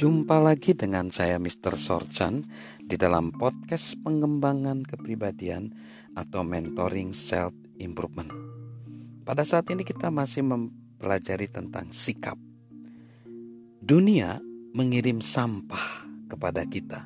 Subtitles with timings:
[0.00, 1.76] Jumpa lagi dengan saya Mr.
[1.76, 2.48] Sorchan
[2.80, 5.76] di dalam podcast pengembangan kepribadian
[6.16, 8.32] atau mentoring self improvement.
[9.28, 12.40] Pada saat ini kita masih mempelajari tentang sikap.
[13.76, 14.40] Dunia
[14.72, 17.04] mengirim sampah kepada kita.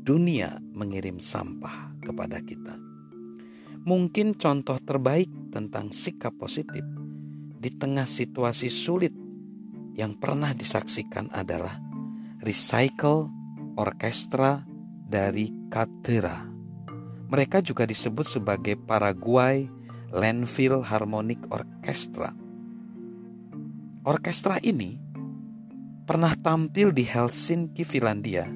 [0.00, 2.80] Dunia mengirim sampah kepada kita.
[3.84, 6.80] Mungkin contoh terbaik tentang sikap positif
[7.60, 9.12] di tengah situasi sulit
[9.92, 11.85] yang pernah disaksikan adalah
[12.46, 13.26] Recycle
[13.74, 14.62] Orkestra
[15.02, 16.46] dari Katera.
[17.26, 19.66] Mereka juga disebut sebagai Paraguay
[20.14, 22.30] Landfill Harmonic Orchestra.
[24.06, 24.94] Orkestra ini
[26.06, 28.46] pernah tampil di Helsinki, Finlandia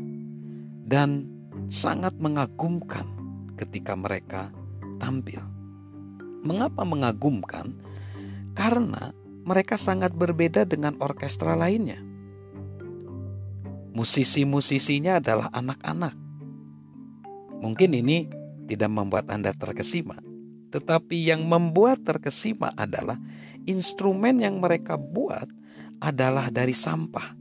[0.87, 1.27] dan
[1.67, 3.11] sangat mengagumkan
[3.59, 4.55] ketika mereka
[5.03, 5.43] tampil.
[6.47, 7.75] Mengapa mengagumkan?
[8.55, 9.11] Karena
[9.43, 11.99] mereka sangat berbeda dengan orkestra lainnya
[13.95, 16.15] musisi-musisinya adalah anak-anak.
[17.61, 18.27] Mungkin ini
[18.71, 20.17] tidak membuat Anda terkesima,
[20.73, 23.19] tetapi yang membuat terkesima adalah
[23.69, 25.47] instrumen yang mereka buat
[26.01, 27.37] adalah dari sampah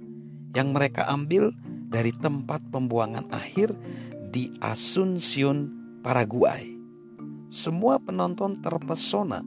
[0.58, 1.53] yang mereka ambil
[1.89, 3.73] dari tempat pembuangan akhir
[4.30, 5.72] di Asuncion,
[6.06, 6.78] Paraguay.
[7.50, 9.41] Semua penonton terpesona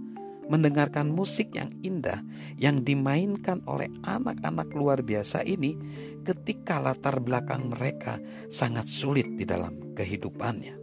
[0.51, 2.23] mendengarkan musik yang indah
[2.59, 5.79] yang dimainkan oleh anak-anak luar biasa ini
[6.27, 8.19] ketika latar belakang mereka
[8.51, 10.75] sangat sulit di dalam kehidupannya.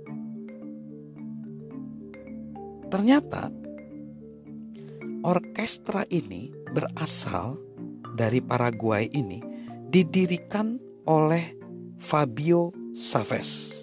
[2.89, 3.53] Ternyata
[5.21, 7.59] orkestra ini berasal
[8.17, 9.39] dari Paraguay ini
[9.89, 11.55] didirikan oleh
[12.02, 13.77] Fabio Saves.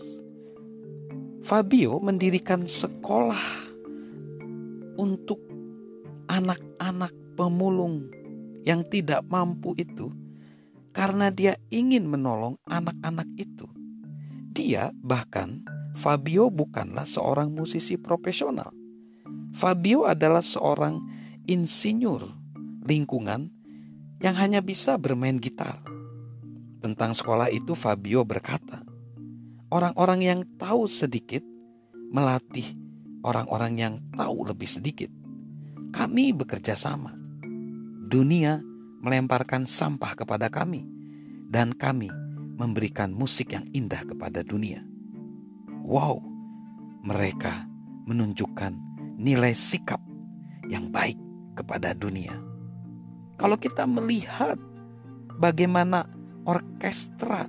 [1.46, 3.70] Fabio mendirikan sekolah
[4.98, 5.55] untuk
[6.26, 8.06] anak-anak pemulung
[8.66, 10.10] yang tidak mampu itu
[10.90, 13.68] karena dia ingin menolong anak-anak itu.
[14.56, 15.60] Dia bahkan
[15.96, 18.72] Fabio bukanlah seorang musisi profesional.
[19.56, 21.00] Fabio adalah seorang
[21.48, 22.24] insinyur
[22.84, 23.52] lingkungan
[24.20, 25.80] yang hanya bisa bermain gitar.
[26.80, 28.84] Tentang sekolah itu Fabio berkata,
[29.68, 31.44] orang-orang yang tahu sedikit
[32.12, 32.86] melatih
[33.26, 35.10] orang-orang yang tahu lebih sedikit.
[35.96, 37.16] Kami bekerja sama.
[38.12, 38.60] Dunia
[39.00, 40.84] melemparkan sampah kepada kami,
[41.48, 42.12] dan kami
[42.60, 44.84] memberikan musik yang indah kepada dunia.
[45.88, 46.20] Wow,
[47.00, 47.64] mereka
[48.04, 48.76] menunjukkan
[49.16, 50.04] nilai sikap
[50.68, 51.16] yang baik
[51.56, 52.36] kepada dunia.
[53.40, 54.60] Kalau kita melihat
[55.40, 56.12] bagaimana
[56.44, 57.48] orkestra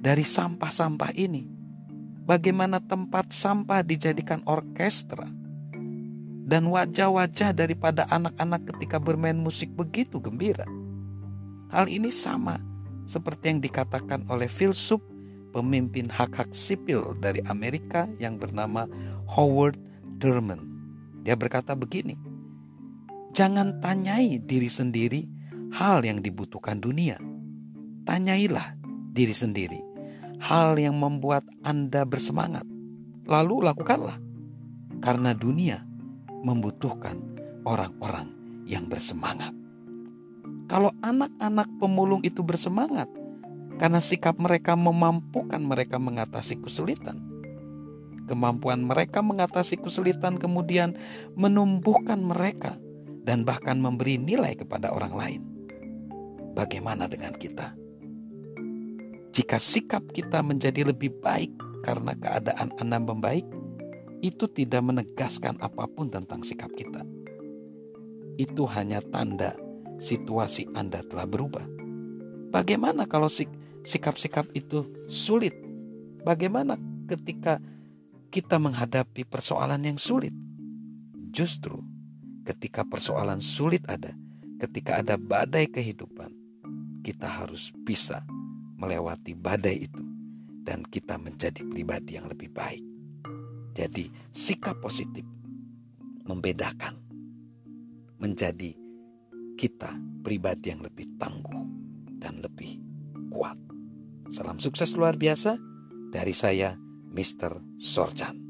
[0.00, 1.44] dari sampah-sampah ini,
[2.24, 5.43] bagaimana tempat sampah dijadikan orkestra
[6.44, 10.68] dan wajah-wajah daripada anak-anak ketika bermain musik begitu gembira.
[11.72, 12.60] Hal ini sama
[13.08, 15.00] seperti yang dikatakan oleh filsuf
[15.56, 18.84] pemimpin hak-hak sipil dari Amerika yang bernama
[19.32, 19.80] Howard
[20.20, 20.60] Thurman.
[21.24, 22.14] Dia berkata begini,
[23.34, 25.26] Jangan tanyai diri sendiri
[25.74, 27.18] hal yang dibutuhkan dunia.
[28.04, 28.78] Tanyailah
[29.10, 29.80] diri sendiri
[30.44, 32.68] hal yang membuat Anda bersemangat.
[33.24, 34.20] Lalu lakukanlah.
[35.00, 35.84] Karena dunia
[36.44, 37.16] membutuhkan
[37.64, 38.28] orang-orang
[38.68, 39.56] yang bersemangat.
[40.68, 43.08] Kalau anak-anak pemulung itu bersemangat
[43.80, 47.20] karena sikap mereka memampukan mereka mengatasi kesulitan,
[48.28, 50.96] kemampuan mereka mengatasi kesulitan kemudian
[51.36, 52.76] menumbuhkan mereka
[53.24, 55.42] dan bahkan memberi nilai kepada orang lain.
[56.54, 57.74] Bagaimana dengan kita?
[59.34, 61.50] Jika sikap kita menjadi lebih baik
[61.82, 63.42] karena keadaan Anda membaik,
[64.24, 67.04] itu tidak menegaskan apa pun tentang sikap kita.
[68.40, 69.52] Itu hanya tanda
[70.00, 71.68] situasi Anda telah berubah.
[72.48, 73.28] Bagaimana kalau
[73.84, 75.52] sikap-sikap itu sulit?
[76.24, 77.60] Bagaimana ketika
[78.32, 80.32] kita menghadapi persoalan yang sulit?
[81.28, 81.84] Justru
[82.48, 84.16] ketika persoalan sulit ada,
[84.56, 86.32] ketika ada badai kehidupan,
[87.04, 88.24] kita harus bisa
[88.80, 90.02] melewati badai itu
[90.64, 92.93] dan kita menjadi pribadi yang lebih baik.
[93.74, 95.26] Jadi sikap positif
[96.24, 96.94] membedakan
[98.22, 98.70] menjadi
[99.58, 101.66] kita pribadi yang lebih tangguh
[102.22, 102.78] dan lebih
[103.34, 103.58] kuat.
[104.30, 105.58] Salam sukses luar biasa
[106.14, 106.78] dari saya,
[107.10, 107.76] Mr.
[107.76, 108.43] Sorjan.